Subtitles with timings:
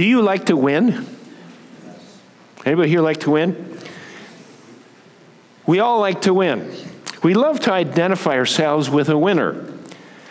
[0.00, 1.06] Do you like to win?
[2.64, 3.78] Anybody here like to win?
[5.66, 6.74] We all like to win.
[7.22, 9.62] We love to identify ourselves with a winner,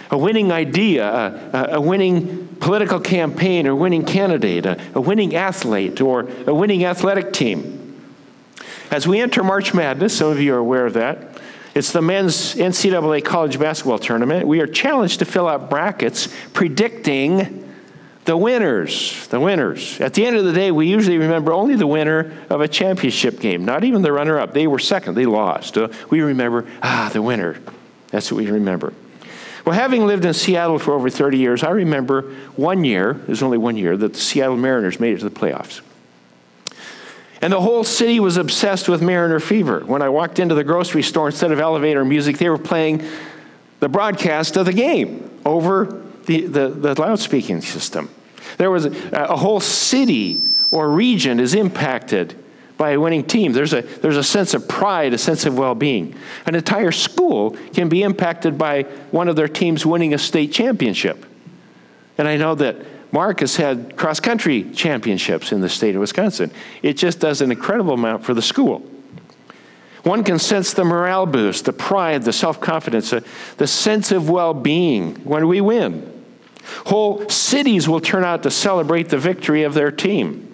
[0.10, 1.08] a winning idea,
[1.54, 6.84] a, a winning political campaign or winning candidate, a, a winning athlete, or a winning
[6.84, 8.02] athletic team.
[8.90, 11.40] As we enter March Madness, some of you are aware of that.
[11.76, 14.48] It's the men's NCAA college basketball tournament.
[14.48, 17.69] We are challenged to fill out brackets predicting
[18.26, 20.00] the winners, the winners.
[20.02, 23.40] At the end of the day, we usually remember only the winner of a championship
[23.40, 24.54] game, not even the runner up.
[24.54, 25.78] They were second, they lost.
[25.78, 27.60] Uh, we remember, ah, the winner.
[28.10, 28.94] That's what we remember.
[29.66, 33.58] Well, having lived in Seattle for over 30 years, I remember one year, there's only
[33.58, 35.82] one year, that the Seattle Mariners made it to the playoffs.
[37.42, 39.82] And the whole city was obsessed with Mariner fever.
[39.86, 43.04] When I walked into the grocery store, instead of elevator music, they were playing
[43.80, 48.08] the broadcast of the game over the, the, the loudspeaking system.
[48.60, 52.36] There was a, a, whole city or region is impacted
[52.78, 53.52] by a winning team.
[53.52, 56.14] There's a, there's a sense of pride, a sense of well being.
[56.46, 61.26] An entire school can be impacted by one of their teams winning a state championship.
[62.20, 62.76] And I know that
[63.12, 66.52] Mark has had cross country championships in the state of Wisconsin.
[66.84, 68.88] It just does an incredible amount for the school.
[70.04, 73.16] One can sense the morale boost, the pride, the self confidence,
[73.58, 76.19] the sense of well being when we win.
[76.86, 80.46] Whole cities will turn out to celebrate the victory of their team.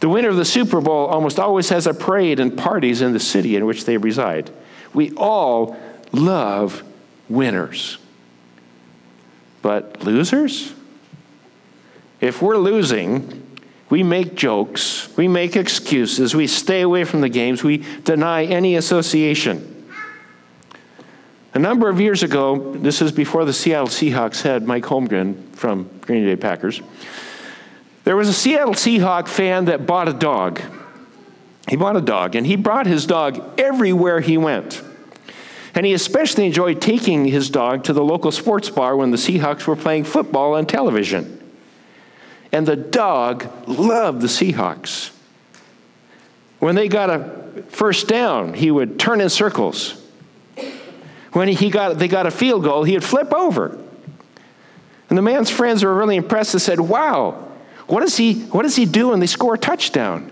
[0.00, 3.20] The winner of the Super Bowl almost always has a parade and parties in the
[3.20, 4.50] city in which they reside.
[4.92, 5.76] We all
[6.12, 6.82] love
[7.28, 7.98] winners.
[9.62, 10.74] But losers?
[12.20, 17.62] If we're losing, we make jokes, we make excuses, we stay away from the games,
[17.62, 19.73] we deny any association.
[21.54, 25.88] A number of years ago, this is before the Seattle Seahawks had Mike Holmgren from
[26.00, 26.82] Green Bay Packers,
[28.02, 30.60] there was a Seattle Seahawk fan that bought a dog.
[31.68, 34.82] He bought a dog, and he brought his dog everywhere he went.
[35.76, 39.64] And he especially enjoyed taking his dog to the local sports bar when the Seahawks
[39.66, 41.40] were playing football on television.
[42.50, 45.12] And the dog loved the Seahawks.
[46.58, 50.03] When they got a first down, he would turn in circles.
[51.34, 53.76] When he got, they got a field goal, he'd flip over.
[55.08, 57.48] And the man's friends were really impressed and said, Wow,
[57.88, 60.30] what does he, what does he do when they score a touchdown?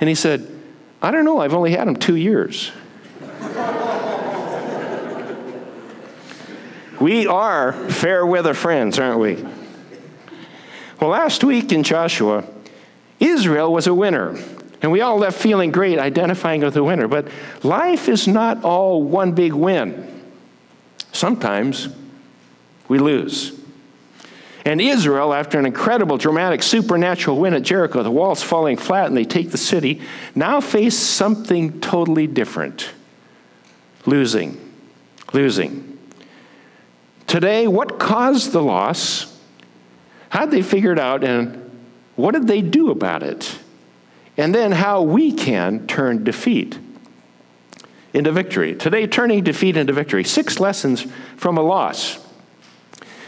[0.00, 0.48] And he said,
[1.02, 2.70] I don't know, I've only had him two years.
[7.00, 9.44] we are fair weather friends, aren't we?
[11.00, 12.44] Well, last week in Joshua,
[13.18, 14.38] Israel was a winner.
[14.80, 17.08] And we all left feeling great identifying with the winner.
[17.08, 17.26] But
[17.64, 20.06] life is not all one big win.
[21.12, 21.88] Sometimes
[22.88, 23.58] we lose.
[24.64, 29.16] And Israel, after an incredible, dramatic, supernatural win at Jericho, the walls falling flat and
[29.16, 30.02] they take the city,
[30.34, 32.90] now face something totally different
[34.06, 34.58] losing.
[35.32, 35.98] Losing.
[37.26, 39.38] Today, what caused the loss?
[40.30, 41.70] How did they figure it out, and
[42.16, 43.58] what did they do about it?
[44.36, 46.78] And then how we can turn defeat
[48.12, 48.74] into victory.
[48.74, 50.24] Today, turning defeat into victory.
[50.24, 51.06] Six lessons
[51.36, 52.18] from a loss.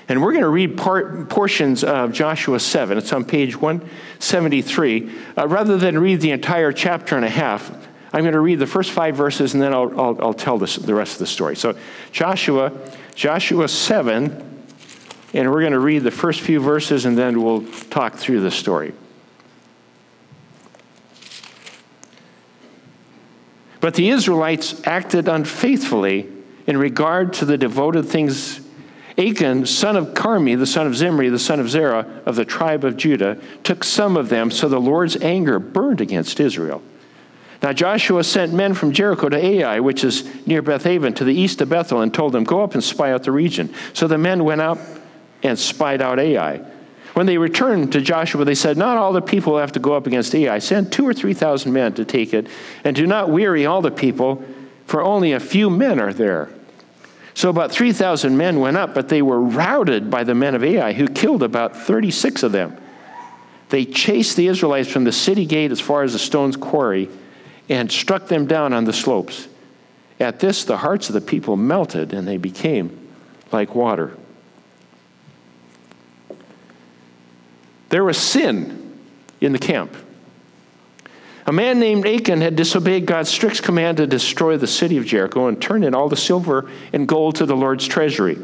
[0.09, 2.98] And we're going to read part, portions of Joshua 7.
[2.98, 5.10] It's on page 173.
[5.38, 7.71] Uh, rather than read the entire chapter and a half,
[8.12, 10.76] I'm going to read the first five verses and then I'll, I'll, I'll tell this,
[10.76, 11.56] the rest of the story.
[11.56, 11.76] So,
[12.10, 12.72] Joshua,
[13.15, 14.66] Joshua 7,
[15.32, 18.50] and we're going to read the first few verses and then we'll talk through the
[18.50, 18.92] story.
[23.82, 26.28] But the Israelites acted unfaithfully
[26.69, 28.60] in regard to the devoted things.
[29.19, 32.84] Achan, son of Carmi, the son of Zimri, the son of Zerah of the tribe
[32.84, 36.81] of Judah, took some of them, so the Lord's anger burned against Israel.
[37.60, 41.60] Now Joshua sent men from Jericho to Ai, which is near Bethaven, to the east
[41.60, 43.75] of Bethel, and told them, Go up and spy out the region.
[43.94, 44.78] So the men went up
[45.42, 46.60] and spied out Ai.
[47.14, 50.06] When they returned to Joshua, they said, Not all the people have to go up
[50.06, 50.59] against Ai.
[50.59, 52.47] Send two or three thousand men to take it,
[52.84, 54.42] and do not weary all the people,
[54.86, 56.48] for only a few men are there.
[57.34, 60.92] So about 3,000 men went up, but they were routed by the men of Ai,
[60.92, 62.76] who killed about 36 of them.
[63.70, 67.08] They chased the Israelites from the city gate as far as the stone's quarry
[67.70, 69.48] and struck them down on the slopes.
[70.20, 73.08] At this, the hearts of the people melted, and they became
[73.50, 74.16] like water.
[77.92, 78.98] There was sin
[79.42, 79.94] in the camp.
[81.44, 85.47] A man named Achan had disobeyed God's strict command to destroy the city of Jericho
[85.47, 88.39] and turn in all the silver and gold to the Lord's treasury.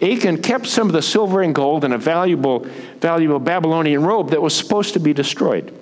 [0.00, 2.60] Achan kept some of the silver and gold and a valuable,
[2.98, 5.78] valuable Babylonian robe that was supposed to be destroyed.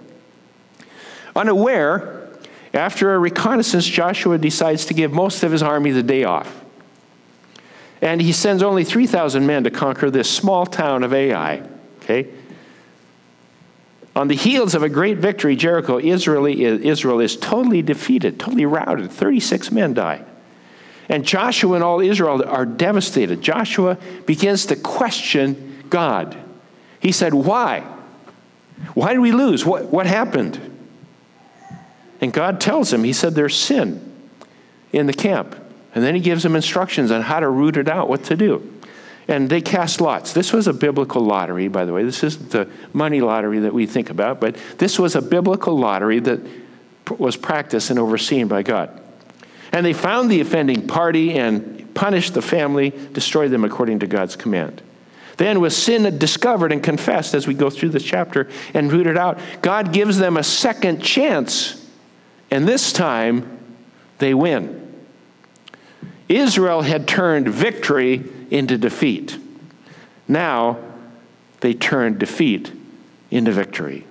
[1.36, 2.30] Unaware,
[2.72, 6.64] after a reconnaissance, Joshua decides to give most of his army the day off.
[8.02, 11.62] And he sends only 3,000 men to conquer this small town of Ai.
[12.02, 12.26] Okay?
[14.16, 19.10] On the heels of a great victory, Jericho, Israel, Israel is totally defeated, totally routed.
[19.10, 20.24] 36 men die.
[21.08, 23.42] And Joshua and all Israel are devastated.
[23.42, 26.36] Joshua begins to question God.
[27.00, 27.80] He said, Why?
[28.94, 29.64] Why did we lose?
[29.64, 30.58] What, what happened?
[32.20, 34.12] And God tells him, He said, There's sin
[34.92, 35.56] in the camp.
[35.94, 38.73] And then He gives him instructions on how to root it out, what to do.
[39.26, 40.32] And they cast lots.
[40.32, 42.04] This was a biblical lottery, by the way.
[42.04, 46.20] This isn't the money lottery that we think about, but this was a biblical lottery
[46.20, 46.40] that
[47.18, 49.00] was practiced and overseen by God.
[49.72, 54.36] And they found the offending party and punished the family, destroyed them according to God's
[54.36, 54.82] command.
[55.36, 59.38] Then, with sin discovered and confessed as we go through this chapter and rooted out,
[59.62, 61.84] God gives them a second chance,
[62.50, 63.58] and this time
[64.18, 64.80] they win.
[66.28, 69.38] Israel had turned victory into defeat.
[70.28, 70.78] Now
[71.60, 72.72] they turned defeat
[73.30, 74.06] into victory.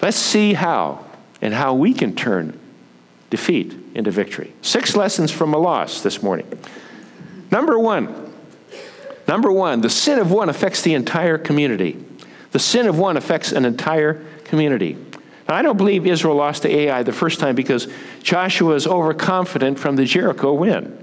[0.00, 1.04] Let's see how
[1.40, 2.58] and how we can turn
[3.30, 4.52] defeat into victory.
[4.62, 6.46] Six lessons from a loss this morning.
[7.50, 8.32] Number one,
[9.26, 12.02] number one, the sin of one affects the entire community.
[12.52, 14.96] The sin of one affects an entire community.
[15.48, 17.88] Now, I don't believe Israel lost to Ai the first time because
[18.22, 20.99] Joshua is overconfident from the Jericho win.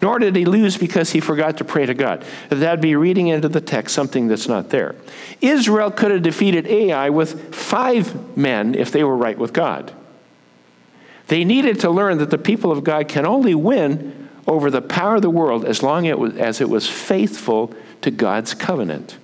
[0.00, 2.24] Nor did he lose because he forgot to pray to God.
[2.50, 4.94] That'd be reading into the text something that's not there.
[5.40, 9.92] Israel could have defeated Ai with five men if they were right with God.
[11.26, 15.16] They needed to learn that the people of God can only win over the power
[15.16, 19.18] of the world as long as it was faithful to God's covenant.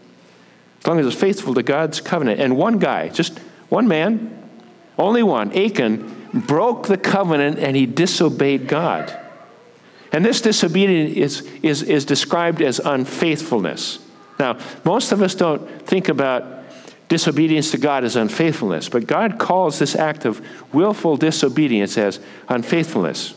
[0.80, 2.40] As long as it was faithful to God's covenant.
[2.40, 3.38] And one guy, just
[3.70, 4.50] one man,
[4.98, 9.18] only one, Achan, broke the covenant and he disobeyed God.
[10.14, 13.98] And this disobedience is, is, is described as unfaithfulness.
[14.38, 16.62] Now, most of us don't think about
[17.08, 20.40] disobedience to God as unfaithfulness, but God calls this act of
[20.72, 23.34] willful disobedience as unfaithfulness.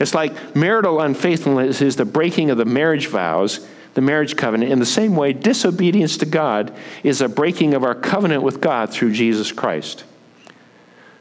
[0.00, 3.64] It's like marital unfaithfulness is the breaking of the marriage vows,
[3.94, 4.72] the marriage covenant.
[4.72, 6.74] In the same way, disobedience to God
[7.04, 10.02] is a breaking of our covenant with God through Jesus Christ.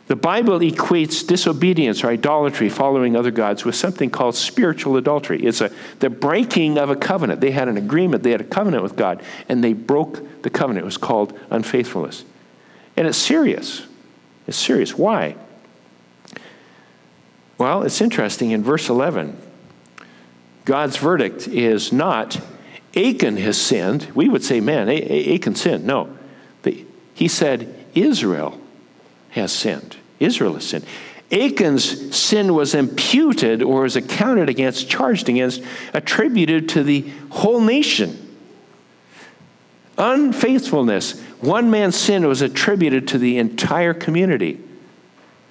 [0.07, 5.43] The Bible equates disobedience or idolatry, following other gods, with something called spiritual adultery.
[5.43, 7.41] It's a, the breaking of a covenant.
[7.41, 10.83] They had an agreement, they had a covenant with God, and they broke the covenant.
[10.83, 12.23] It was called unfaithfulness.
[12.95, 13.87] And it's serious.
[14.45, 14.95] It's serious.
[14.95, 15.35] Why?
[17.57, 18.51] Well, it's interesting.
[18.51, 19.41] In verse 11,
[20.65, 22.39] God's verdict is not
[22.95, 24.11] Achan has sinned.
[24.15, 25.85] We would say, man, Achan sinned.
[25.85, 26.15] No.
[27.13, 28.59] He said, Israel
[29.35, 29.97] has sinned.
[30.19, 30.85] Israel has sinned.
[31.31, 35.61] Achan's sin was imputed or was accounted against, charged against,
[35.93, 38.21] attributed to the whole nation.
[39.97, 44.59] Unfaithfulness, one man's sin was attributed to the entire community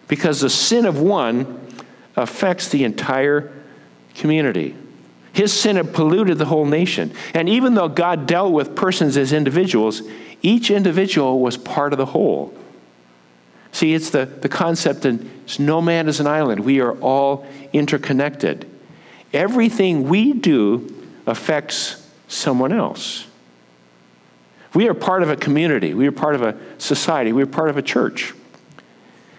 [0.07, 1.61] because the sin of one
[2.17, 3.53] affects the entire
[4.15, 4.77] community.
[5.33, 7.13] His sin had polluted the whole nation.
[7.35, 10.03] And even though God dealt with persons as individuals,
[10.43, 12.55] each individual was part of the whole.
[13.75, 15.21] See, it's the, the concept that
[15.59, 16.61] no man is an island.
[16.61, 18.71] We are all interconnected.
[19.33, 20.95] Everything we do
[21.27, 23.27] affects someone else.
[24.75, 25.93] We are part of a community.
[25.93, 27.33] We are part of a society.
[27.33, 28.33] We are part of a church.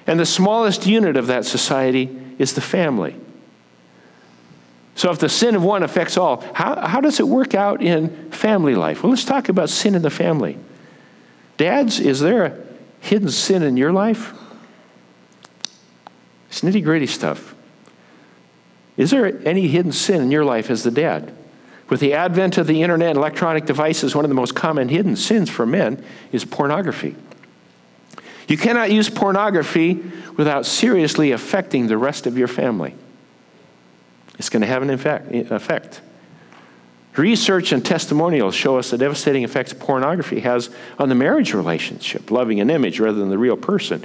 [0.06, 3.16] And the smallest unit of that society is the family.
[4.96, 8.32] So, if the sin of one affects all, how, how does it work out in
[8.32, 9.02] family life?
[9.02, 10.58] Well, let's talk about sin in the family.
[11.56, 12.65] Dads, is there a
[13.06, 14.34] hidden sin in your life?
[16.50, 17.54] It's nitty gritty stuff.
[18.98, 21.34] Is there any hidden sin in your life as the dad?
[21.88, 25.16] With the advent of the internet and electronic devices, one of the most common hidden
[25.16, 27.16] sins for men is pornography.
[28.48, 30.02] You cannot use pornography
[30.36, 32.96] without seriously affecting the rest of your family.
[34.40, 36.02] It's going to have an effect.
[37.18, 40.70] Research and testimonials show us the devastating effects pornography has
[41.00, 44.04] on the marriage relationship, loving an image rather than the real person.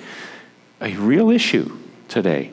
[0.81, 1.76] A real issue
[2.09, 2.52] today.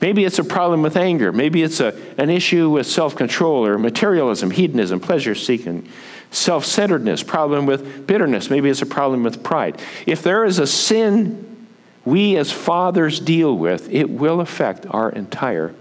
[0.00, 1.32] Maybe it's a problem with anger.
[1.32, 5.88] Maybe it's a, an issue with self control or materialism, hedonism, pleasure seeking,
[6.30, 8.48] self centeredness, problem with bitterness.
[8.48, 9.80] Maybe it's a problem with pride.
[10.06, 11.68] If there is a sin
[12.04, 15.74] we as fathers deal with, it will affect our entire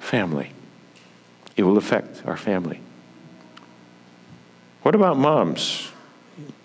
[0.00, 0.52] family.
[1.56, 2.80] It will affect our family.
[4.82, 5.90] What about moms?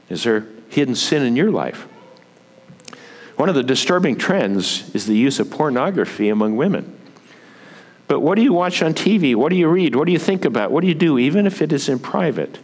[0.10, 1.88] Is there hidden sin in your life?
[3.36, 6.98] One of the disturbing trends is the use of pornography among women.
[8.08, 9.36] But what do you watch on TV?
[9.36, 9.96] What do you read?
[9.96, 10.72] What do you think about?
[10.72, 12.60] What do you do, even if it is in private?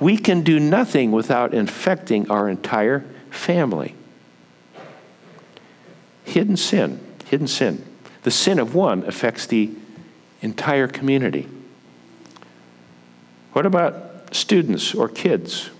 [0.00, 3.94] We can do nothing without infecting our entire family.
[6.24, 7.84] Hidden sin, hidden sin.
[8.24, 9.70] The sin of one affects the
[10.42, 11.48] entire community.
[13.52, 15.70] What about students or kids?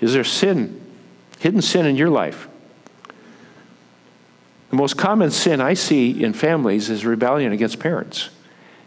[0.00, 0.80] Is there sin,
[1.38, 2.48] hidden sin in your life?
[4.70, 8.30] The most common sin I see in families is rebellion against parents.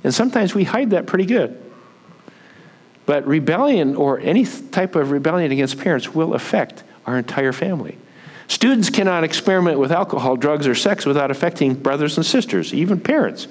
[0.04, 1.60] And sometimes we hide that pretty good.
[3.06, 7.98] But rebellion or any type of rebellion against parents will affect our entire family.
[8.48, 13.48] Students cannot experiment with alcohol, drugs, or sex without affecting brothers and sisters, even parents.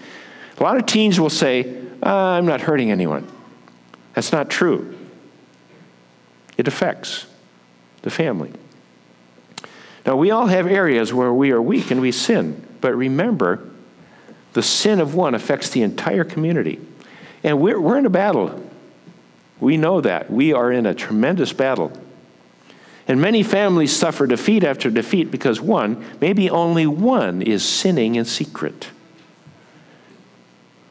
[0.58, 3.26] A lot of teens will say, ah, I'm not hurting anyone.
[4.18, 4.98] That's not true.
[6.56, 7.26] It affects
[8.02, 8.50] the family.
[10.04, 13.70] Now, we all have areas where we are weak and we sin, but remember,
[14.54, 16.80] the sin of one affects the entire community.
[17.44, 18.60] And we're, we're in a battle.
[19.60, 20.28] We know that.
[20.28, 21.92] We are in a tremendous battle.
[23.06, 28.24] And many families suffer defeat after defeat because one, maybe only one, is sinning in
[28.24, 28.88] secret.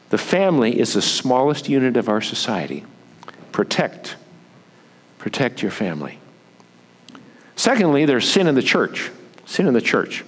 [0.08, 2.86] The family is the smallest unit of our society.
[3.58, 4.14] Protect.
[5.18, 6.20] Protect your family.
[7.56, 9.10] Secondly, there's sin in the church.
[9.46, 10.24] Sin in the church.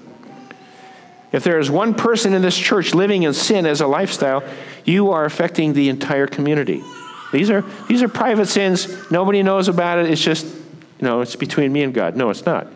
[1.31, 4.43] If there is one person in this church living in sin as a lifestyle,
[4.85, 6.83] you are affecting the entire community.
[7.31, 8.89] These are, these are private sins.
[9.13, 10.11] Nobody knows about it.
[10.11, 12.17] It's just, you know, it's between me and God.
[12.17, 12.67] No, it's not.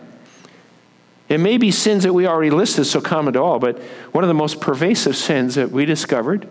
[1.29, 3.81] It may be sins that we already listed, so common to all, but
[4.13, 6.47] one of the most pervasive sins that we discovered,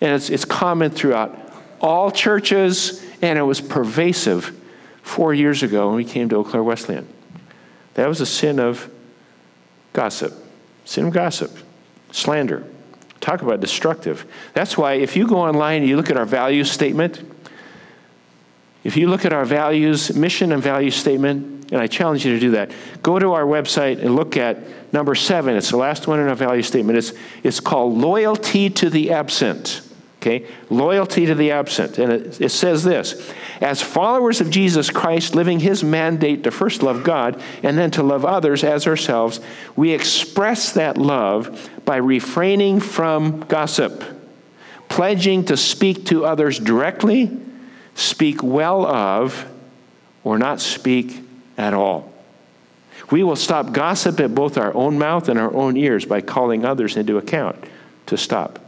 [0.00, 1.36] and it's, it's common throughout
[1.80, 4.54] all churches, and it was pervasive
[5.02, 7.08] four years ago when we came to Eau Claire Wesleyan.
[7.94, 8.90] That was a sin of
[9.92, 10.34] gossip.
[10.84, 11.56] Sin of gossip,
[12.10, 12.66] slander.
[13.20, 14.26] Talk about destructive.
[14.52, 17.22] That's why if you go online and you look at our value statement,
[18.82, 22.40] if you look at our values, mission and value statement, and I challenge you to
[22.40, 24.58] do that, go to our website and look at
[24.92, 25.56] number seven.
[25.56, 26.98] It's the last one in our value statement.
[26.98, 27.12] It's,
[27.44, 29.88] it's called loyalty to the absent.
[30.22, 30.46] Okay?
[30.70, 31.98] Loyalty to the absent.
[31.98, 36.80] And it, it says this As followers of Jesus Christ, living his mandate to first
[36.80, 39.40] love God and then to love others as ourselves,
[39.74, 44.04] we express that love by refraining from gossip,
[44.88, 47.36] pledging to speak to others directly,
[47.96, 49.44] speak well of,
[50.22, 51.20] or not speak
[51.58, 52.12] at all.
[53.10, 56.64] We will stop gossip at both our own mouth and our own ears by calling
[56.64, 57.56] others into account
[58.06, 58.61] to stop.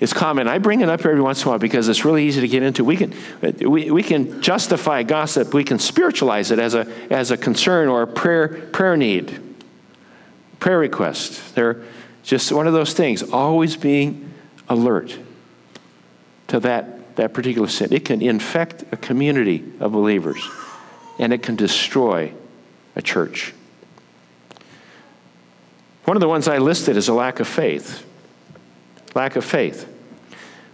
[0.00, 0.46] It's common.
[0.46, 2.62] I bring it up every once in a while because it's really easy to get
[2.62, 2.84] into.
[2.84, 3.14] We can,
[3.60, 5.52] we, we can justify gossip.
[5.52, 9.40] We can spiritualize it as a, as a concern or a prayer, prayer need,
[10.60, 11.54] prayer request.
[11.56, 11.82] They're
[12.22, 14.32] just one of those things, always being
[14.68, 15.18] alert
[16.48, 17.92] to that, that particular sin.
[17.92, 20.48] It can infect a community of believers,
[21.18, 22.32] and it can destroy
[22.94, 23.52] a church.
[26.04, 28.04] One of the ones I listed is a lack of faith.
[29.18, 29.92] Lack of faith.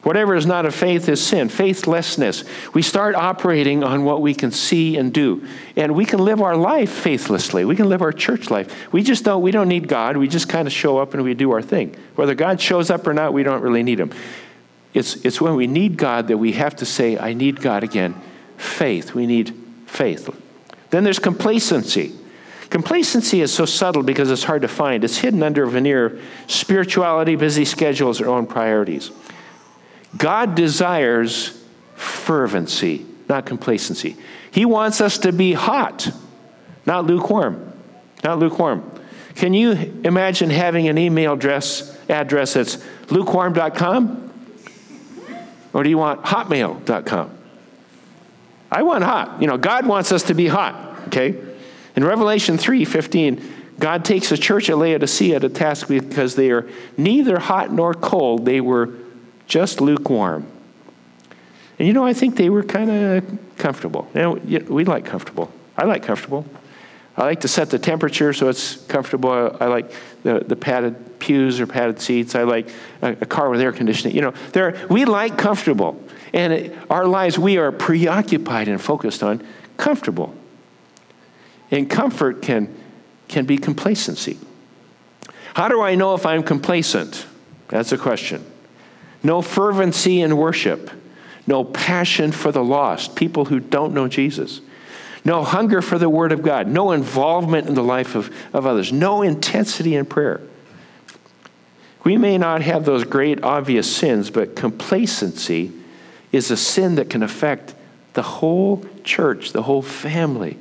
[0.02, 2.44] Whatever is not of faith is sin, faithlessness.
[2.74, 5.48] We start operating on what we can see and do.
[5.76, 7.64] And we can live our life faithlessly.
[7.64, 8.92] We can live our church life.
[8.92, 10.18] We just don't, we don't need God.
[10.18, 11.96] We just kind of show up and we do our thing.
[12.16, 14.10] Whether God shows up or not, we don't really need him.
[14.92, 18.14] It's, it's when we need God that we have to say, I need God again.
[18.58, 19.14] Faith.
[19.14, 19.54] We need
[19.86, 20.28] faith.
[20.90, 22.12] Then there's complacency.
[22.70, 25.04] Complacency is so subtle because it's hard to find.
[25.04, 29.10] It's hidden under a veneer spirituality, busy schedules, or own priorities.
[30.16, 31.62] God desires
[31.94, 34.16] fervency, not complacency.
[34.50, 36.10] He wants us to be hot,
[36.86, 37.72] not lukewarm.
[38.24, 38.90] Not lukewarm.
[39.36, 44.32] Can you imagine having an email address, address that's lukewarm.com?
[45.74, 47.38] Or do you want hotmail.com?
[48.72, 49.40] I want hot.
[49.40, 51.36] You know, God wants us to be hot, okay?
[51.96, 53.42] In Revelation 3:15,
[53.78, 58.44] God takes the church at Laodicea to task because they are neither hot nor cold.
[58.44, 58.90] They were
[59.46, 60.46] just lukewarm.
[61.78, 64.08] And you know, I think they were kind of comfortable.
[64.14, 64.32] You know,
[64.68, 65.50] we like comfortable.
[65.76, 66.46] I like comfortable.
[67.16, 69.56] I like to set the temperature so it's comfortable.
[69.60, 69.92] I like
[70.24, 72.34] the, the padded pews or padded seats.
[72.34, 72.68] I like
[73.02, 74.16] a, a car with air conditioning.
[74.16, 76.02] You know, there, we like comfortable.
[76.32, 79.46] And it, our lives, we are preoccupied and focused on
[79.76, 80.34] comfortable.
[81.74, 82.72] And comfort can,
[83.26, 84.38] can be complacency.
[85.54, 87.26] How do I know if I'm complacent?
[87.68, 88.46] That's a question
[89.24, 90.90] no fervency in worship,
[91.46, 94.60] no passion for the lost, people who don't know Jesus,
[95.24, 98.92] no hunger for the Word of God, no involvement in the life of, of others,
[98.92, 100.42] no intensity in prayer.
[102.04, 105.72] We may not have those great obvious sins, but complacency
[106.30, 107.74] is a sin that can affect
[108.12, 110.58] the whole church, the whole family.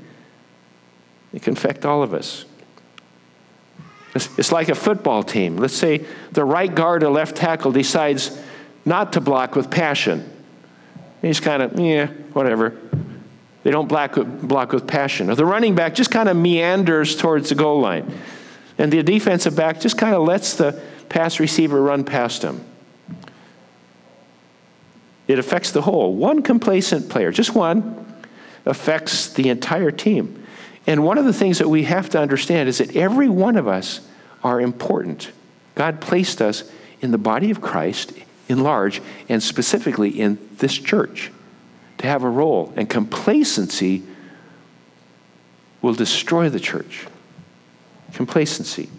[1.33, 2.45] It can affect all of us.
[4.15, 5.57] It's, like a football team.
[5.57, 8.39] Let's say the right guard or left tackle decides
[8.85, 10.29] not to block with passion.
[11.23, 12.77] He's kind of, yeah, whatever.
[13.63, 15.31] They don't block, block with passion.
[15.31, 18.13] Or the running back just kind of meanders towards the goal line.
[18.77, 22.63] And the defensive back just kind of lets the pass receiver run past him.
[25.27, 26.13] It affects the whole.
[26.13, 28.05] One complacent player, just one,
[28.65, 30.42] affects the entire team.
[30.85, 33.67] And one of the things that we have to understand is that every one of
[33.67, 34.01] us
[34.43, 35.31] are important.
[35.75, 36.69] God placed us
[37.01, 38.13] in the body of Christ
[38.49, 41.31] in large, and specifically in this church,
[41.97, 42.73] to have a role.
[42.75, 44.03] And complacency
[45.81, 47.07] will destroy the church.
[48.13, 48.89] Complacency.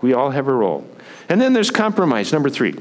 [0.00, 0.88] We all have a role.
[1.28, 2.74] And then there's compromise, number three.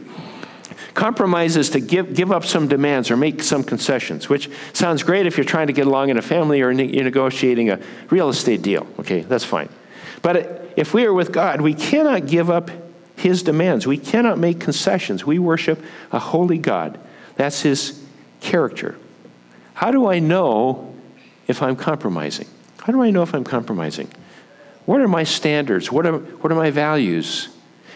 [0.93, 5.25] Compromise is to give, give up some demands or make some concessions, which sounds great
[5.25, 7.79] if you're trying to get along in a family or you're negotiating a
[8.09, 8.87] real estate deal.
[8.99, 9.69] Okay, that's fine.
[10.21, 12.71] But if we are with God, we cannot give up
[13.15, 13.85] His demands.
[13.85, 15.25] We cannot make concessions.
[15.25, 16.99] We worship a holy God.
[17.35, 18.03] That's His
[18.41, 18.97] character.
[19.75, 20.93] How do I know
[21.47, 22.47] if I'm compromising?
[22.79, 24.09] How do I know if I'm compromising?
[24.85, 25.91] What are my standards?
[25.91, 27.49] What are, what are my values?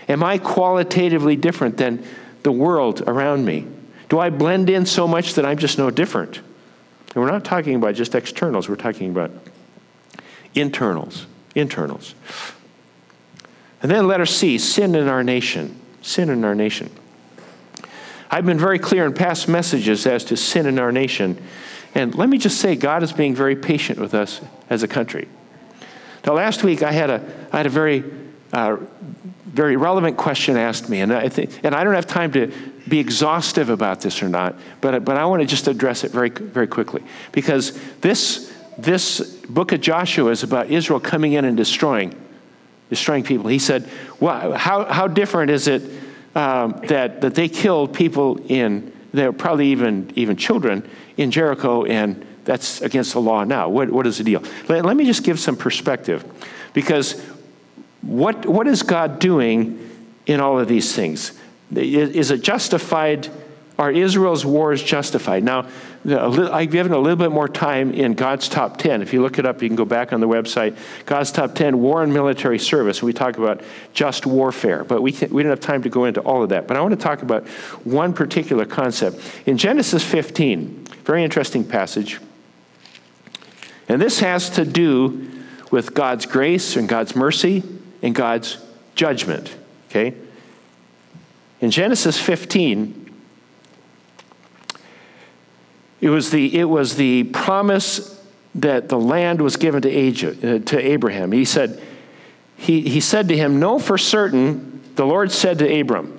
[0.08, 2.04] Am I qualitatively different than
[2.44, 3.68] the world around me?
[4.10, 6.38] Do I blend in so much that I'm just no different?
[6.38, 9.32] And we're not talking about just externals, we're talking about
[10.56, 11.26] internals.
[11.56, 12.16] Internals.
[13.82, 15.80] And then letter C sin in our nation.
[16.02, 16.92] Sin in our nation.
[18.32, 21.42] I've been very clear in past messages as to sin in our nation.
[21.96, 25.28] And let me just say, God is being very patient with us as a country.
[26.26, 28.04] Now, last week I had a, I had a very
[28.54, 28.78] uh,
[29.50, 32.52] very relevant question asked me, and I, think, and I don't have time to
[32.88, 36.30] be exhaustive about this or not, but, but I want to just address it very,
[36.30, 37.04] very quickly.
[37.32, 42.16] Because this, this book of Joshua is about Israel coming in and destroying,
[42.90, 43.48] destroying people.
[43.50, 45.84] He said, well, how, how different is it
[46.36, 52.26] um, that, that they killed people in, they're probably even, even children in Jericho, and
[52.46, 53.68] that's against the law now?
[53.68, 54.44] What, what is the deal?
[54.68, 56.24] Let, let me just give some perspective.
[56.74, 57.20] Because
[58.02, 59.86] what, what is God doing
[60.26, 61.34] in all of these things?
[61.76, 63.30] Is it justified?
[63.78, 65.44] Are Israel's wars justified?
[65.44, 65.68] Now,
[66.06, 69.02] I've given a little bit more time in God's top 10.
[69.02, 70.78] If you look it up, you can go back on the website.
[71.06, 73.04] God's top 10, war and military service.
[73.04, 73.62] We talk about
[73.94, 76.68] just warfare, but we, we don't have time to go into all of that.
[76.68, 77.48] But I want to talk about
[77.84, 79.22] one particular concept.
[79.46, 82.20] In Genesis 15, very interesting passage.
[83.90, 85.30] And this has to do
[85.70, 87.64] with God's grace and God's mercy
[88.02, 88.58] in God's
[88.96, 89.56] judgment.
[89.90, 90.14] Okay?
[91.62, 93.12] In Genesis 15,
[96.02, 98.24] it was the, it was the promise
[98.56, 101.32] that the land was given to, uh, to Abraham.
[101.32, 101.82] He said,
[102.56, 106.19] he, he said to him, Know for certain, the Lord said to Abram,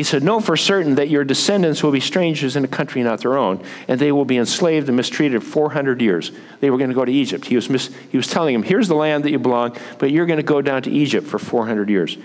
[0.00, 3.20] he said, Know for certain that your descendants will be strangers in a country not
[3.20, 6.32] their own, and they will be enslaved and mistreated 400 years.
[6.60, 7.44] They were going to go to Egypt.
[7.44, 10.24] He was, mis- he was telling them, Here's the land that you belong, but you're
[10.24, 12.16] going to go down to Egypt for 400 years.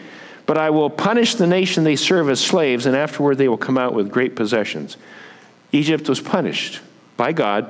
[0.45, 3.77] But I will punish the nation they serve as slaves, and afterward they will come
[3.77, 4.95] out with great possessions.
[5.73, 6.79] Egypt was punished
[7.17, 7.69] by God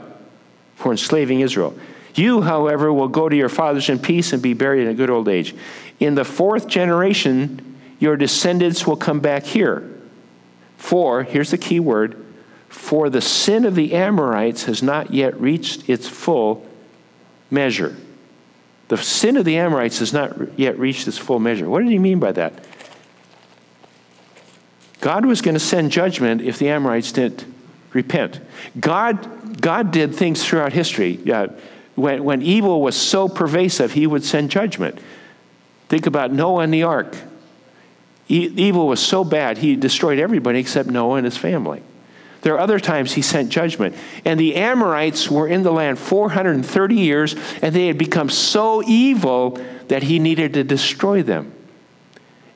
[0.76, 1.76] for enslaving Israel.
[2.14, 5.10] You, however, will go to your fathers in peace and be buried in a good
[5.10, 5.56] old age.
[6.00, 9.95] In the fourth generation, your descendants will come back here.
[10.78, 12.24] For, here's the key word,
[12.68, 16.68] for the sin of the Amorites has not yet reached its full
[17.50, 17.96] measure.
[18.88, 21.70] The sin of the Amorites has not yet reached its full measure.
[21.70, 22.66] What did he mean by that?
[25.02, 27.46] God was going to send judgment if the Amorites didn't
[27.94, 28.40] repent.
[28.80, 31.20] God, God did things throughout history.
[31.32, 31.48] Uh,
[31.96, 35.00] when, when evil was so pervasive, he would send judgment.
[35.90, 37.16] Think about Noah and the ark.
[38.28, 41.84] Evil was so bad, he destroyed everybody except Noah and his family.
[42.42, 43.96] There are other times he sent judgment.
[44.24, 49.60] And the Amorites were in the land 430 years, and they had become so evil
[49.88, 51.54] that he needed to destroy them.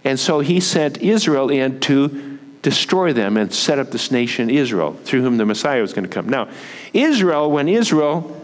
[0.04, 4.94] And so he sent Israel in to destroy them and set up this nation, Israel,
[5.04, 6.30] through whom the Messiah was going to come.
[6.30, 6.50] Now,
[6.94, 8.36] Israel, when Israel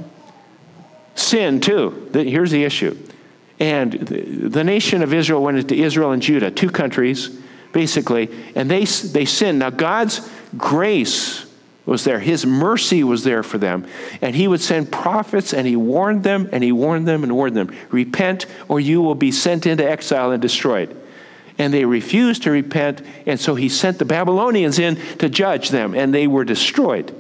[1.16, 2.98] sinned too, here's the issue
[3.60, 7.30] and the nation of Israel went into Israel and Judah, two countries,
[7.72, 9.60] basically, and they, they sinned.
[9.60, 11.46] Now, God's grace
[11.86, 12.20] was there.
[12.20, 13.86] His mercy was there for them.
[14.22, 17.56] And he would send prophets and he warned them and he warned them and warned
[17.56, 21.00] them repent or you will be sent into exile and destroyed.
[21.58, 25.96] And they refused to repent, and so he sent the Babylonians in to judge them,
[25.96, 27.16] and they were destroyed.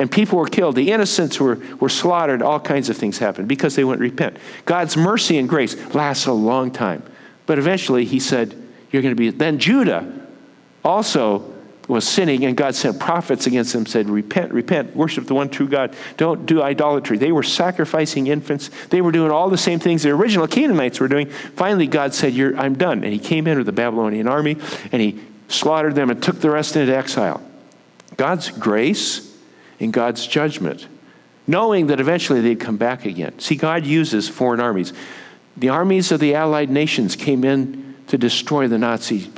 [0.00, 0.76] And people were killed.
[0.76, 2.40] The innocents were, were slaughtered.
[2.40, 4.38] All kinds of things happened because they wouldn't repent.
[4.64, 7.02] God's mercy and grace lasts a long time.
[7.44, 8.56] But eventually, he said,
[8.90, 9.28] You're going to be.
[9.28, 10.10] Then Judah
[10.82, 11.52] also
[11.86, 15.68] was sinning, and God sent prophets against them, said, Repent, repent, worship the one true
[15.68, 15.94] God.
[16.16, 17.18] Don't do idolatry.
[17.18, 18.70] They were sacrificing infants.
[18.88, 21.28] They were doing all the same things the original Canaanites were doing.
[21.28, 23.04] Finally, God said, I'm done.
[23.04, 24.56] And he came in with the Babylonian army,
[24.92, 27.42] and he slaughtered them and took the rest into exile.
[28.16, 29.29] God's grace
[29.80, 30.86] and God's judgment,
[31.46, 33.38] knowing that eventually they'd come back again.
[33.38, 34.92] See, God uses foreign armies.
[35.56, 39.30] The armies of the Allied nations came in to destroy the Nazi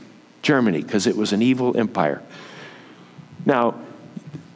[0.43, 2.23] Germany because it was an evil empire.
[3.47, 3.77] Now,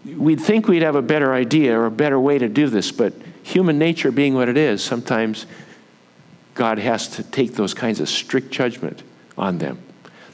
[0.04, 3.12] we'd think we'd have a better idea or a better way to do this, but
[3.42, 5.46] human nature being what it is, sometimes
[6.54, 9.02] God has to take those kinds of strict judgment
[9.38, 9.78] on them.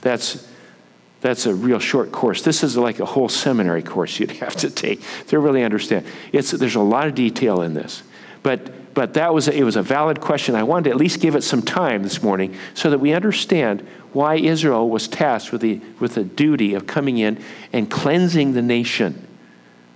[0.01, 0.49] That's,
[1.23, 2.43] that's a real short course.
[2.43, 6.05] This is like a whole seminary course you'd have to take to really understand.
[6.33, 8.03] It's, there's a lot of detail in this.
[8.43, 10.57] But, but that was a, it was a valid question.
[10.57, 13.87] I wanted to at least give it some time this morning so that we understand
[14.13, 17.41] why Israel was tasked with the, with the duty of coming in
[17.73, 19.29] and cleansing the nation.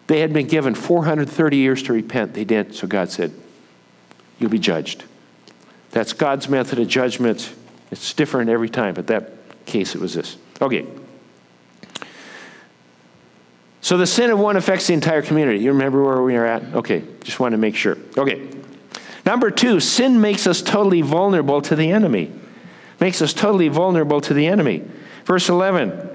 [0.06, 2.34] They had been given 430 years to repent.
[2.34, 3.32] They didn't, so God said,
[4.38, 5.02] You'll be judged.
[5.90, 7.52] That's God's method of judgment.
[7.90, 9.32] It's different every time, but that
[9.64, 10.36] case it was this.
[10.60, 10.86] Okay.
[13.86, 15.60] So the sin of one affects the entire community.
[15.60, 16.74] You remember where we are at?
[16.74, 17.96] Okay, just want to make sure.
[18.18, 18.48] Okay.
[19.24, 22.32] Number two, sin makes us totally vulnerable to the enemy
[23.00, 24.82] makes us totally vulnerable to the enemy.
[25.24, 26.10] Verse 11.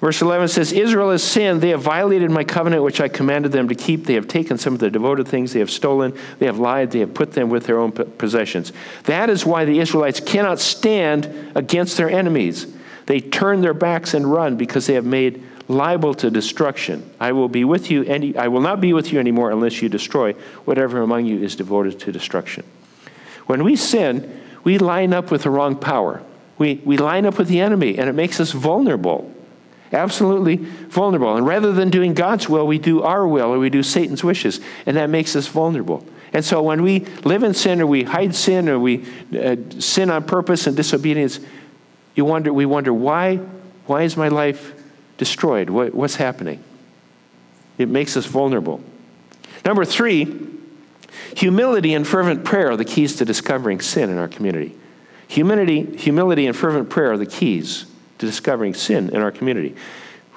[0.00, 1.62] Verse 11 says, Israel has sinned.
[1.62, 4.04] They have violated my covenant, which I commanded them to keep.
[4.04, 5.52] They have taken some of the devoted things.
[5.52, 6.16] They have stolen.
[6.38, 6.90] They have lied.
[6.90, 8.72] They have put them with their own possessions.
[9.04, 12.66] That is why the Israelites cannot stand against their enemies.
[13.06, 17.10] They turn their backs and run because they have made liable to destruction.
[17.18, 19.88] I will be with you any, I will not be with you anymore unless you
[19.88, 20.32] destroy
[20.64, 22.64] whatever among you is devoted to destruction.
[23.46, 26.22] When we sin, we line up with the wrong power.
[26.58, 29.32] We, we line up with the enemy, and it makes us vulnerable.
[29.92, 31.36] Absolutely vulnerable.
[31.36, 34.60] And rather than doing God's will, we do our will or we do Satan's wishes,
[34.84, 36.04] and that makes us vulnerable.
[36.32, 39.04] And so when we live in sin or we hide sin or we
[39.38, 41.38] uh, sin on purpose and disobedience,
[42.14, 43.36] you wonder, we wonder, why,
[43.86, 44.74] why is my life
[45.18, 45.70] destroyed?
[45.70, 46.62] What, what's happening?
[47.78, 48.80] It makes us vulnerable.
[49.64, 50.46] Number three,
[51.36, 54.74] Humility and fervent prayer are the keys to discovering sin in our community.
[55.28, 57.86] Humility, humility and fervent prayer are the keys
[58.18, 59.74] to discovering sin in our community.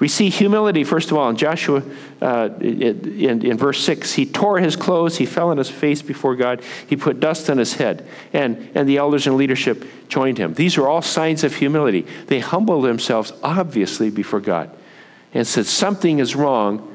[0.00, 1.82] We see humility, first of all, in Joshua
[2.22, 4.14] uh, in, in, verse 6.
[4.14, 7.58] He tore his clothes, he fell on his face before God, he put dust on
[7.58, 10.54] his head, and, and the elders and leadership joined him.
[10.54, 12.06] These are all signs of humility.
[12.26, 14.74] They humbled themselves, obviously, before God
[15.32, 16.86] and said, Something is wrong.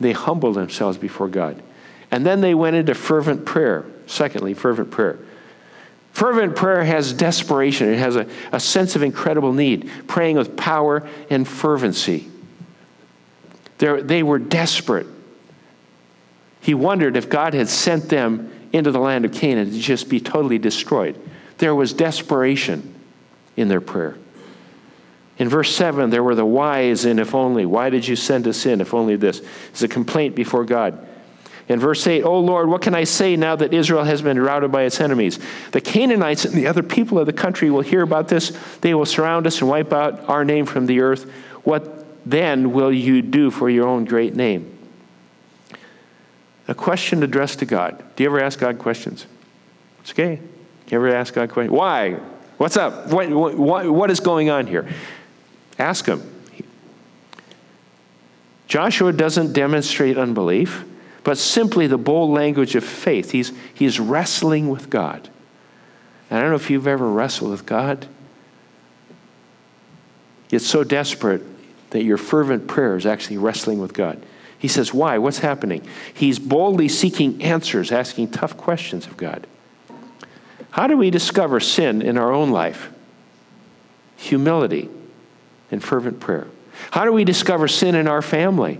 [0.00, 1.62] They humbled themselves before God.
[2.10, 3.86] And then they went into fervent prayer.
[4.06, 5.18] Secondly, fervent prayer.
[6.12, 11.08] Fervent prayer has desperation, it has a, a sense of incredible need, praying with power
[11.30, 12.30] and fervency.
[13.78, 15.06] They're, they were desperate.
[16.60, 20.20] He wondered if God had sent them into the land of Canaan to just be
[20.20, 21.18] totally destroyed.
[21.58, 22.94] There was desperation
[23.56, 24.16] in their prayer.
[25.38, 27.66] In verse 7, there were the whys and if only.
[27.66, 29.42] Why did you send us in if only this?
[29.70, 31.06] It's a complaint before God.
[31.72, 34.70] In verse 8, Oh Lord, what can I say now that Israel has been routed
[34.70, 35.38] by its enemies?
[35.70, 38.56] The Canaanites and the other people of the country will hear about this.
[38.82, 41.24] They will surround us and wipe out our name from the earth.
[41.64, 44.68] What then will you do for your own great name?
[46.68, 48.04] A question addressed to God.
[48.16, 49.26] Do you ever ask God questions?
[50.00, 50.40] It's okay.
[50.88, 51.74] You ever ask God questions?
[51.74, 52.20] Why?
[52.58, 53.08] What's up?
[53.08, 54.88] What, what, what is going on here?
[55.78, 56.22] Ask Him.
[58.68, 60.84] Joshua doesn't demonstrate unbelief
[61.24, 63.30] but simply the bold language of faith.
[63.30, 65.28] He's, he's wrestling with God.
[66.28, 68.06] And I don't know if you've ever wrestled with God.
[70.50, 71.42] It's so desperate
[71.90, 74.24] that your fervent prayer is actually wrestling with God.
[74.58, 75.18] He says, Why?
[75.18, 75.86] What's happening?
[76.14, 79.46] He's boldly seeking answers, asking tough questions of God.
[80.70, 82.90] How do we discover sin in our own life?
[84.16, 84.88] Humility
[85.70, 86.46] and fervent prayer.
[86.92, 88.78] How do we discover sin in our family?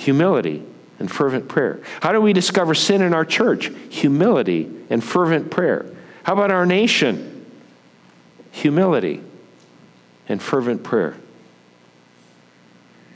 [0.00, 0.62] Humility
[0.98, 1.80] and fervent prayer.
[2.00, 3.70] How do we discover sin in our church?
[3.90, 5.86] Humility and fervent prayer.
[6.22, 7.46] How about our nation?
[8.52, 9.22] Humility
[10.28, 11.16] and fervent prayer.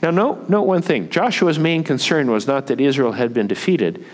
[0.01, 4.05] Now, note, note one thing Joshua's main concern was not that Israel had been defeated,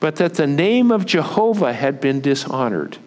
[0.00, 2.98] but that the name of Jehovah had been dishonored.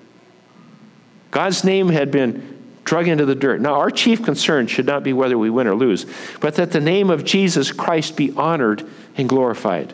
[1.29, 2.51] God's name had been
[2.83, 3.61] drug into the dirt.
[3.61, 6.05] Now, our chief concern should not be whether we win or lose,
[6.39, 9.93] but that the name of Jesus Christ be honored and glorified.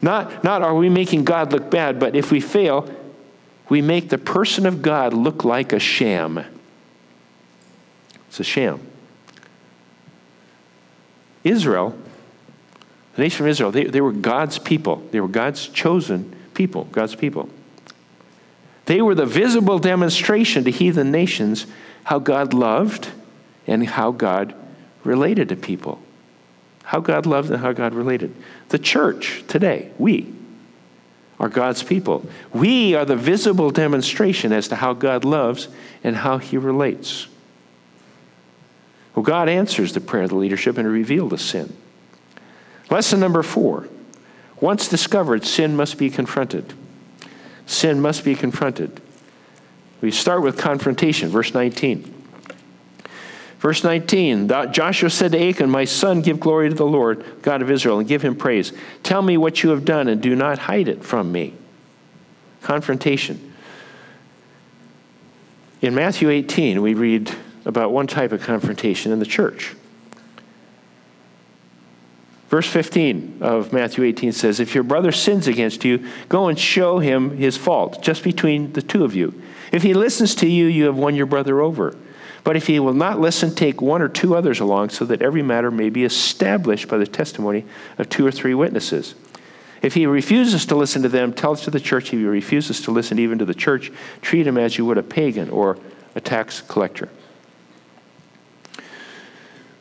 [0.00, 2.92] Not, not are we making God look bad, but if we fail,
[3.68, 6.44] we make the person of God look like a sham.
[8.28, 8.80] It's a sham.
[11.44, 11.96] Israel,
[13.14, 14.96] the nation of Israel, they, they were God's people.
[15.10, 17.48] They were God's chosen people, God's people.
[18.86, 21.66] They were the visible demonstration to heathen nations
[22.04, 23.10] how God loved
[23.66, 24.54] and how God
[25.04, 26.00] related to people.
[26.82, 28.34] How God loved and how God related.
[28.68, 30.32] The church today, we,
[31.38, 32.24] are God's people.
[32.52, 35.68] We are the visible demonstration as to how God loves
[36.04, 37.26] and how he relates.
[39.14, 41.76] Well, God answers the prayer of the leadership and revealed the sin.
[42.90, 43.88] Lesson number four
[44.60, 46.72] once discovered, sin must be confronted.
[47.66, 49.00] Sin must be confronted.
[50.00, 52.11] We start with confrontation, verse 19.
[53.62, 57.70] Verse 19 Joshua said to Achan, My son, give glory to the Lord, God of
[57.70, 58.72] Israel, and give him praise.
[59.04, 61.54] Tell me what you have done, and do not hide it from me.
[62.60, 63.54] Confrontation.
[65.80, 67.32] In Matthew 18, we read
[67.64, 69.76] about one type of confrontation in the church.
[72.48, 76.98] Verse 15 of Matthew 18 says, If your brother sins against you, go and show
[76.98, 79.40] him his fault, just between the two of you.
[79.70, 81.96] If he listens to you, you have won your brother over.
[82.44, 85.42] But if he will not listen, take one or two others along, so that every
[85.42, 87.64] matter may be established by the testimony
[87.98, 89.14] of two or three witnesses.
[89.80, 92.12] If he refuses to listen to them, tell it to the church.
[92.12, 95.02] If he refuses to listen even to the church, treat him as you would a
[95.02, 95.78] pagan or
[96.14, 97.08] a tax collector.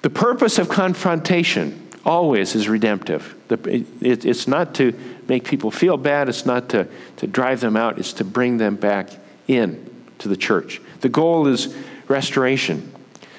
[0.02, 3.36] The purpose of confrontation always is redemptive.
[3.50, 4.93] It's not to
[5.28, 8.76] make people feel bad, it's not to, to drive them out, it's to bring them
[8.76, 9.10] back
[9.47, 10.82] in to the church.
[11.02, 11.76] The goal is
[12.12, 12.93] restoration.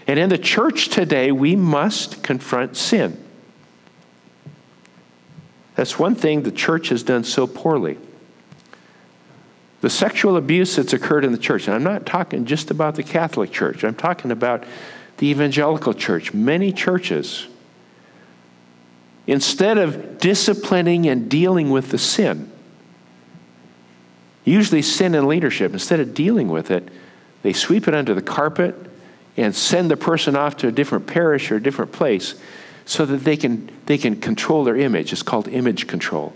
[0.06, 3.22] And in the church today, we must confront sin.
[5.76, 7.98] That's one thing the church has done so poorly.
[9.80, 13.02] The sexual abuse that's occurred in the church, and I'm not talking just about the
[13.02, 14.64] Catholic Church, I'm talking about
[15.18, 16.35] the evangelical church.
[16.35, 17.46] Many churches
[19.26, 22.50] Instead of disciplining and dealing with the sin,
[24.44, 26.88] usually sin in leadership, instead of dealing with it,
[27.42, 28.74] they sweep it under the carpet
[29.37, 32.35] and send the person off to a different parish or a different place
[32.85, 35.12] so that they can, they can control their image.
[35.12, 36.35] It's called image control.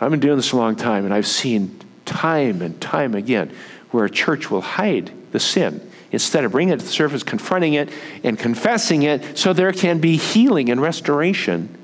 [0.00, 3.52] I've been doing this a long time, and I've seen time and time again
[3.90, 7.74] where a church will hide the sin instead of bringing it to the surface, confronting
[7.74, 7.90] it
[8.24, 11.76] and confessing it so there can be healing and restoration.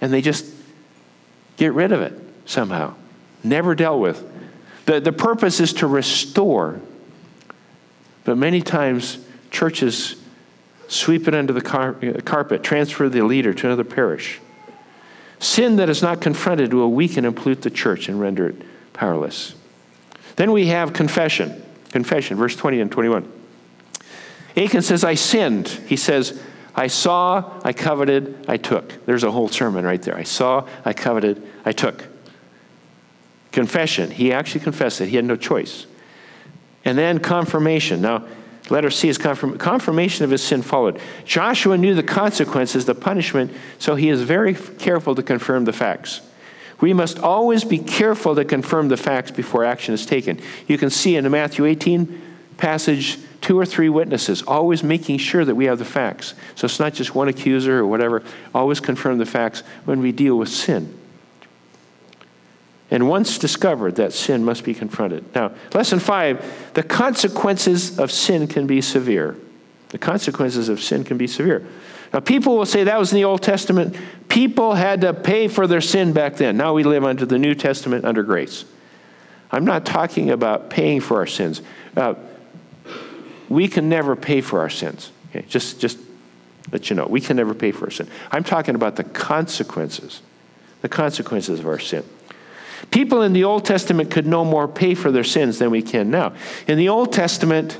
[0.00, 0.46] And they just
[1.56, 2.12] get rid of it
[2.44, 2.94] somehow.
[3.42, 4.30] Never dealt with.
[4.86, 6.80] The, the purpose is to restore.
[8.24, 9.18] But many times,
[9.50, 10.16] churches
[10.88, 14.40] sweep it under the car, uh, carpet, transfer the leader to another parish.
[15.38, 19.54] Sin that is not confronted will weaken and pollute the church and render it powerless.
[20.36, 21.62] Then we have confession.
[21.90, 23.30] Confession, verse 20 and 21.
[24.56, 25.68] Achan says, I sinned.
[25.68, 26.40] He says,
[26.74, 29.04] I saw, I coveted, I took.
[29.06, 30.16] There's a whole sermon right there.
[30.16, 32.06] I saw, I coveted, I took.
[33.52, 34.10] Confession.
[34.10, 35.08] He actually confessed it.
[35.08, 35.86] He had no choice.
[36.84, 38.02] And then confirmation.
[38.02, 38.26] Now,
[38.70, 41.00] letter C is confirm- confirmation of his sin followed.
[41.24, 46.20] Joshua knew the consequences, the punishment, so he is very careful to confirm the facts.
[46.80, 50.40] We must always be careful to confirm the facts before action is taken.
[50.66, 52.20] You can see in the Matthew 18
[52.56, 56.34] passage two or three witnesses, always making sure that we have the facts.
[56.54, 58.22] So it's not just one accuser or whatever.
[58.54, 60.98] Always confirm the facts when we deal with sin.
[62.94, 65.24] And once discovered, that sin must be confronted.
[65.34, 69.36] Now, lesson five the consequences of sin can be severe.
[69.88, 71.66] The consequences of sin can be severe.
[72.12, 73.96] Now, people will say that was in the Old Testament.
[74.28, 76.56] People had to pay for their sin back then.
[76.56, 78.64] Now we live under the New Testament under grace.
[79.50, 81.62] I'm not talking about paying for our sins.
[81.96, 82.14] Uh,
[83.48, 85.10] we can never pay for our sins.
[85.30, 85.98] Okay, just, just
[86.70, 88.06] let you know, we can never pay for our sin.
[88.30, 90.22] I'm talking about the consequences,
[90.80, 92.04] the consequences of our sin.
[92.90, 96.10] People in the Old Testament could no more pay for their sins than we can
[96.10, 96.34] now.
[96.66, 97.78] In the Old Testament,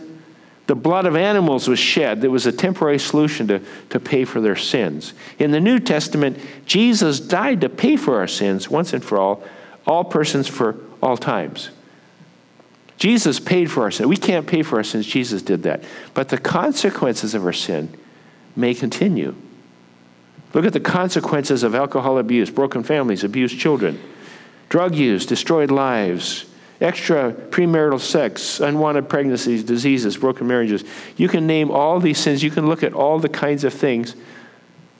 [0.66, 2.22] the blood of animals was shed.
[2.22, 5.12] That was a temporary solution to, to pay for their sins.
[5.38, 9.44] In the New Testament, Jesus died to pay for our sins once and for all,
[9.86, 11.70] all persons for all times.
[12.96, 14.08] Jesus paid for our sin.
[14.08, 15.04] We can't pay for our sins.
[15.04, 15.84] Jesus did that.
[16.14, 17.94] But the consequences of our sin
[18.56, 19.34] may continue.
[20.54, 24.00] Look at the consequences of alcohol abuse, broken families, abused children,
[24.68, 26.46] drug use, destroyed lives,
[26.80, 30.84] extra premarital sex, unwanted pregnancies, diseases, broken marriages.
[31.16, 32.42] You can name all these sins.
[32.42, 34.14] You can look at all the kinds of things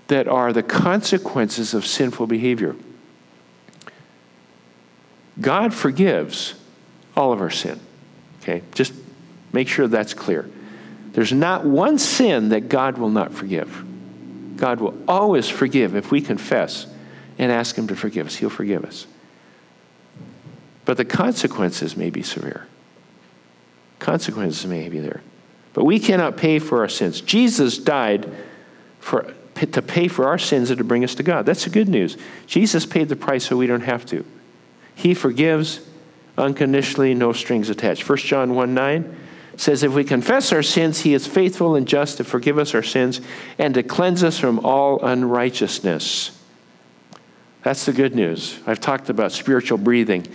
[0.09, 2.77] that are the consequences of sinful behavior.
[5.41, 6.55] God forgives
[7.17, 7.81] all of our sin.
[8.43, 8.63] Okay?
[8.75, 8.93] Just
[9.53, 10.49] make sure that's clear.
[11.13, 13.85] There's not one sin that God will not forgive.
[14.57, 16.87] God will always forgive if we confess
[17.39, 18.37] and ask Him to forgive us.
[18.37, 19.07] He'll forgive us.
[20.85, 22.67] But the consequences may be severe.
[23.99, 25.23] Consequences may be there.
[25.73, 27.21] But we cannot pay for our sins.
[27.21, 28.31] Jesus died
[29.01, 31.47] for, to pay for our sins and to bring us to God.
[31.47, 32.17] That's the good news.
[32.47, 34.25] Jesus paid the price so we don't have to.
[34.95, 35.81] He forgives
[36.37, 38.09] unconditionally, no strings attached.
[38.09, 39.17] 1 John 1 9
[39.57, 42.83] says, If we confess our sins, he is faithful and just to forgive us our
[42.83, 43.21] sins
[43.59, 46.41] and to cleanse us from all unrighteousness.
[47.63, 48.61] That's the good news.
[48.67, 50.27] I've talked about spiritual breathing,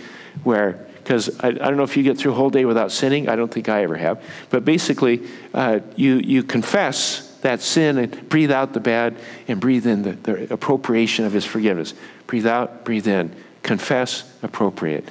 [0.44, 3.28] where, because I, I, don't know if you get through a whole day without sinning.
[3.28, 4.22] I don't think I ever have.
[4.50, 9.16] But basically, uh, you, you confess that sin and breathe out the bad
[9.48, 11.94] and breathe in the, the appropriation of his forgiveness.
[12.26, 13.34] Breathe out, breathe in.
[13.62, 15.08] Confess, appropriate.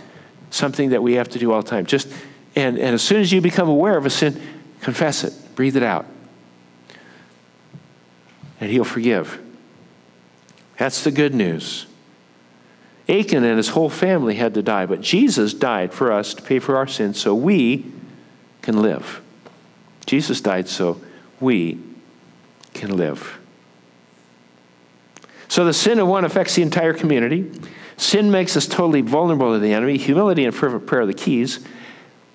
[0.51, 1.85] Something that we have to do all the time.
[1.85, 2.07] Just
[2.55, 4.41] and, and as soon as you become aware of a sin,
[4.81, 6.05] confess it, breathe it out.
[8.59, 9.39] And he'll forgive.
[10.77, 11.85] That's the good news.
[13.09, 16.59] Achan and his whole family had to die, but Jesus died for us to pay
[16.59, 17.91] for our sins so we
[18.61, 19.21] can live.
[20.05, 21.01] Jesus died so
[21.39, 21.79] we
[22.73, 23.39] can live.
[25.47, 27.51] So the sin of one affects the entire community.
[27.97, 29.97] Sin makes us totally vulnerable to the enemy.
[29.97, 31.65] Humility and fervent prayer are the keys.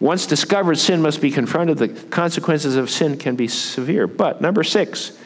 [0.00, 1.78] Once discovered, sin must be confronted.
[1.78, 4.08] The consequences of sin can be severe.
[4.08, 5.16] But, number six,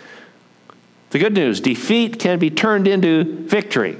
[1.11, 3.98] the good news defeat can be turned into victory.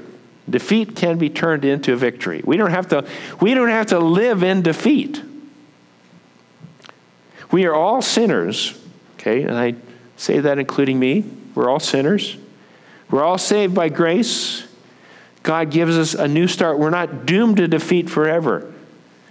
[0.49, 2.41] Defeat can be turned into victory.
[2.43, 3.07] We don't have to,
[3.39, 5.21] we don't have to live in defeat.
[7.51, 8.79] We are all sinners,
[9.15, 9.43] okay?
[9.43, 9.75] And I
[10.17, 11.25] say that including me.
[11.55, 12.37] We're all sinners.
[13.09, 14.67] We're all saved by grace.
[15.41, 16.77] God gives us a new start.
[16.77, 18.73] We're not doomed to defeat forever.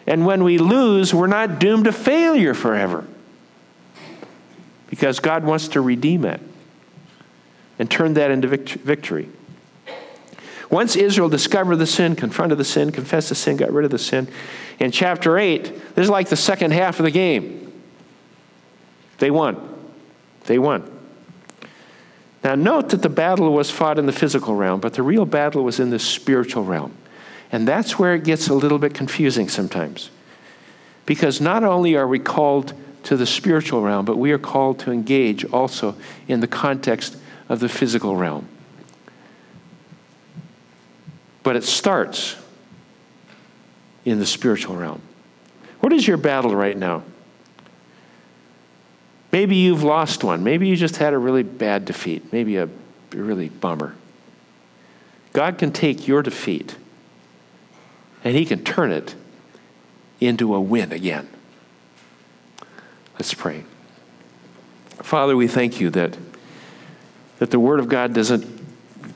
[0.07, 3.07] And when we lose, we're not doomed to failure forever.
[4.89, 6.41] Because God wants to redeem it
[7.79, 9.29] and turn that into victory.
[10.71, 13.99] Once Israel discovered the sin, confronted the sin, confessed the sin, got rid of the
[13.99, 14.29] sin,
[14.79, 17.73] in chapter 8, this is like the second half of the game.
[19.19, 19.57] They won.
[20.45, 20.91] They won.
[22.45, 25.65] Now, note that the battle was fought in the physical realm, but the real battle
[25.65, 26.95] was in the spiritual realm.
[27.51, 30.11] And that's where it gets a little bit confusing sometimes.
[31.07, 34.93] Because not only are we called to the spiritual realm, but we are called to
[34.93, 35.97] engage also
[36.29, 37.17] in the context
[37.49, 38.47] of the physical realm.
[41.49, 42.37] But it starts
[44.05, 45.01] in the spiritual realm.
[45.81, 47.05] What is your battle right now?
[49.33, 50.45] Maybe you've lost one.
[50.45, 52.35] Maybe you just had a really bad defeat.
[52.35, 52.69] Maybe a
[53.13, 53.95] really bummer.
[55.33, 56.77] God can take your defeat
[58.23, 59.15] and He can turn it
[60.21, 61.31] into a win again.
[63.15, 63.65] Let's pray.
[64.97, 66.15] Father, we thank you that,
[67.39, 68.58] that the Word of God doesn't,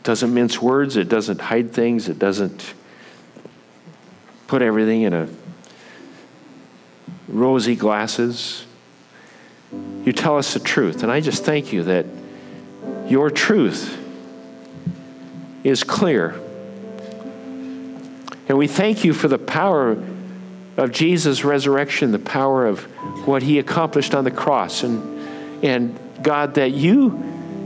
[0.02, 2.74] doesn't mince words, it doesn't hide things, it doesn't
[4.46, 5.28] put everything in a
[7.28, 8.66] rosy glasses.
[10.04, 12.06] You tell us the truth, and I just thank you that
[13.08, 13.98] your truth
[15.64, 16.40] is clear
[18.48, 19.96] and we thank you for the power
[20.76, 22.82] of Jesus' resurrection, the power of
[23.26, 24.82] what he accomplished on the cross.
[24.82, 27.10] And, and God, that you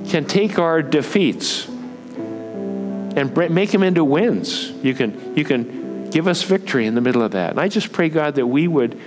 [0.08, 1.68] can take our defeats
[3.16, 4.70] and make them into wins.
[4.70, 7.50] You can, you can give us victory in the middle of that.
[7.50, 9.00] And I just pray, God, that we would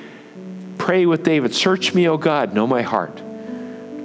[0.77, 3.21] pray with David Search me, O God, know my heart.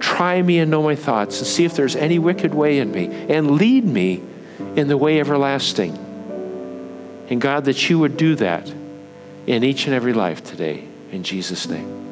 [0.00, 3.06] Try me and know my thoughts, and see if there's any wicked way in me,
[3.06, 4.22] and lead me
[4.76, 5.96] in the way everlasting.
[7.30, 8.72] And God, that you would do that
[9.46, 10.84] in each and every life today.
[11.10, 12.03] In Jesus' name.